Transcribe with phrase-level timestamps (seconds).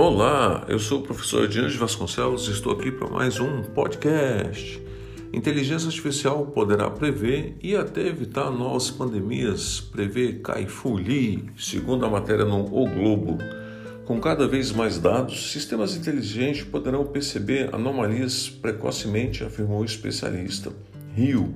[0.00, 4.80] Olá, eu sou o professor Ediane Vasconcelos e estou aqui para mais um podcast.
[5.32, 12.44] Inteligência artificial poderá prever e até evitar novas pandemias, prevê Kai-Fu Lee, segundo a matéria
[12.44, 13.38] no O Globo.
[14.04, 20.70] Com cada vez mais dados, sistemas inteligentes poderão perceber anomalias precocemente, afirmou o especialista.
[21.12, 21.52] Rio.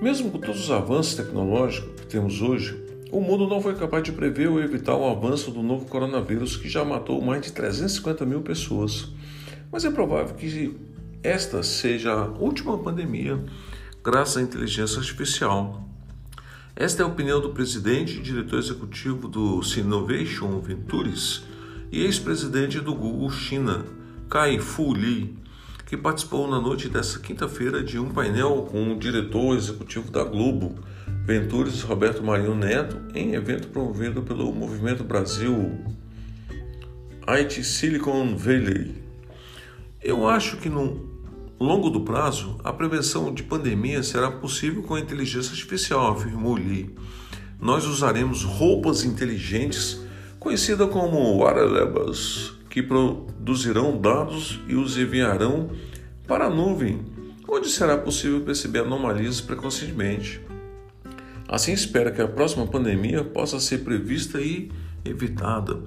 [0.00, 4.12] Mesmo com todos os avanços tecnológicos que temos hoje, o mundo não foi capaz de
[4.12, 8.42] prever ou evitar o avanço do novo coronavírus que já matou mais de 350 mil
[8.42, 9.08] pessoas.
[9.72, 10.76] Mas é provável que
[11.22, 13.42] esta seja a última pandemia
[14.02, 15.84] graças à inteligência artificial.
[16.76, 21.42] Esta é a opinião do presidente e diretor executivo do Sinovation Ventures
[21.90, 23.84] e ex-presidente do Google China,
[24.30, 25.36] Kai-Fu Lee,
[25.88, 30.74] que participou na noite desta quinta-feira de um painel com o diretor executivo da Globo,
[31.24, 35.82] Ventures Roberto Marinho Neto, em evento promovido pelo Movimento Brasil
[37.26, 38.96] IT Silicon Valley.
[40.02, 41.08] Eu acho que no
[41.58, 46.94] longo do prazo, a prevenção de pandemia será possível com a inteligência artificial, afirmou Lee.
[47.58, 49.98] Nós usaremos roupas inteligentes,
[50.38, 55.68] conhecidas como wearables, que produzirão dados e os enviarão
[56.28, 57.04] para a nuvem,
[57.48, 60.40] onde será possível perceber anomalias precocemente.
[61.48, 64.70] Assim espera que a próxima pandemia possa ser prevista e
[65.04, 65.80] evitada.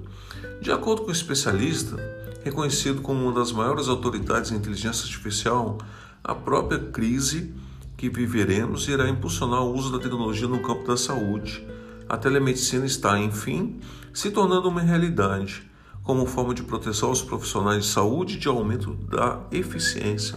[0.60, 1.96] De acordo com o especialista,
[2.44, 5.78] reconhecido como uma das maiores autoridades em inteligência artificial,
[6.22, 7.54] a própria crise
[7.96, 11.66] que viveremos irá impulsionar o uso da tecnologia no campo da saúde.
[12.06, 13.80] A telemedicina está, enfim,
[14.12, 15.71] se tornando uma realidade,
[16.02, 20.36] como forma de proteção aos profissionais de saúde e de aumento da eficiência.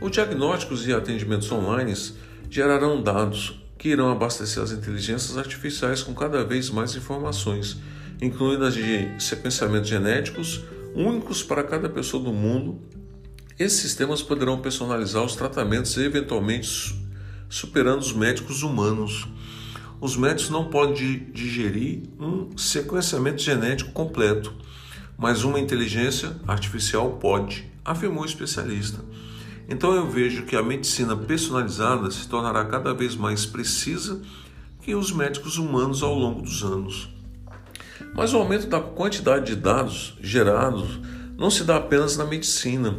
[0.00, 1.94] Os diagnósticos e atendimentos online
[2.50, 7.76] gerarão dados que irão abastecer as inteligências artificiais com cada vez mais informações,
[8.20, 10.64] incluindo as de sequenciamentos genéticos
[10.94, 12.80] únicos para cada pessoa do mundo.
[13.58, 16.94] Esses sistemas poderão personalizar os tratamentos e eventualmente
[17.48, 19.28] superando os médicos humanos.
[20.00, 24.54] Os médicos não podem digerir um sequenciamento genético completo,
[25.16, 29.00] mas uma inteligência artificial pode, afirmou o especialista.
[29.68, 34.20] Então eu vejo que a medicina personalizada se tornará cada vez mais precisa
[34.82, 37.08] que os médicos humanos ao longo dos anos.
[38.14, 41.00] Mas o aumento da quantidade de dados gerados
[41.38, 42.98] não se dá apenas na medicina.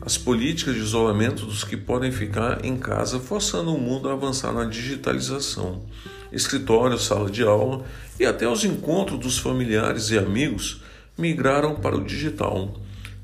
[0.00, 4.52] As políticas de isolamento dos que podem ficar em casa forçando o mundo a avançar
[4.52, 5.82] na digitalização.
[6.32, 7.84] Escritório, sala de aula
[8.18, 10.80] e até os encontros dos familiares e amigos
[11.16, 12.74] migraram para o digital.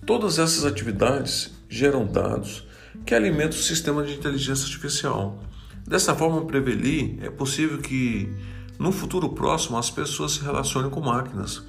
[0.06, 2.66] Todas essas atividades geram dados
[3.06, 5.38] que alimenta o sistema de inteligência artificial.
[5.86, 8.28] Dessa forma, prevenir é possível que
[8.78, 11.62] no futuro próximo as pessoas se relacionem com máquinas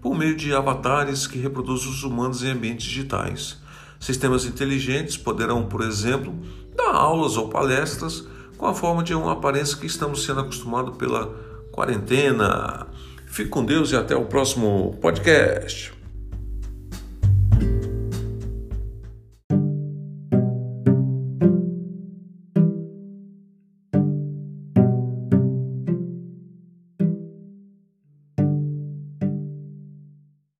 [0.00, 3.56] por meio de avatares que reproduzem os humanos em ambientes digitais.
[4.00, 6.34] Sistemas inteligentes poderão, por exemplo,
[6.76, 8.26] dar aulas ou palestras
[8.58, 11.26] com a forma de uma aparência que estamos sendo acostumados pela
[11.70, 12.88] quarentena.
[13.32, 15.90] Fique com Deus e até o próximo podcast.